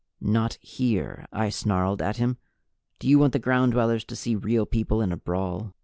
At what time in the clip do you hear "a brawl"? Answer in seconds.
5.11-5.75